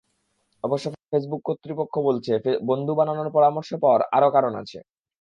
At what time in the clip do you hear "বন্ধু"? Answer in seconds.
2.69-2.91